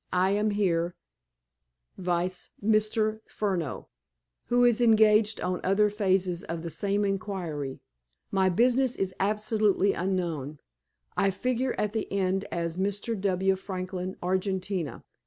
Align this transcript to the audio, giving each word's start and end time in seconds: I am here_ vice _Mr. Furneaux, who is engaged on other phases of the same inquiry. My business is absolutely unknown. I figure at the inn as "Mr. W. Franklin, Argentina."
I 0.11 0.31
am 0.31 0.49
here_ 0.49 0.93
vice 1.95 2.49
_Mr. 2.63 3.19
Furneaux, 3.27 3.87
who 4.45 4.65
is 4.65 4.81
engaged 4.81 5.39
on 5.39 5.61
other 5.63 5.91
phases 5.91 6.43
of 6.43 6.63
the 6.63 6.71
same 6.71 7.05
inquiry. 7.05 7.81
My 8.31 8.49
business 8.49 8.95
is 8.95 9.13
absolutely 9.19 9.93
unknown. 9.93 10.57
I 11.15 11.29
figure 11.29 11.75
at 11.77 11.93
the 11.93 12.09
inn 12.11 12.41
as 12.51 12.77
"Mr. 12.77 13.13
W. 13.21 13.55
Franklin, 13.55 14.17
Argentina." 14.23 15.03